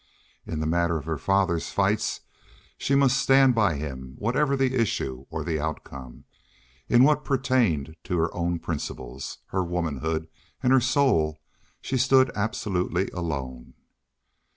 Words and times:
In 0.47 0.61
the 0.61 0.65
matter 0.65 0.97
of 0.97 1.05
her 1.05 1.19
father's 1.19 1.69
fight 1.71 2.21
she 2.79 2.95
must 2.95 3.19
stand 3.21 3.53
by 3.53 3.75
him 3.75 4.15
whatever 4.17 4.57
the 4.57 4.73
issue 4.73 5.27
or 5.29 5.43
the 5.43 5.59
outcome; 5.59 6.23
in 6.89 7.03
what 7.03 7.23
pertained 7.23 7.95
to 8.05 8.17
her 8.17 8.33
own 8.33 8.57
principles, 8.57 9.37
her 9.49 9.63
womanhood, 9.63 10.27
and 10.63 10.73
her 10.73 10.81
soul 10.81 11.39
she 11.81 11.97
stood 11.97 12.31
absolutely 12.33 13.09
alone. 13.11 13.75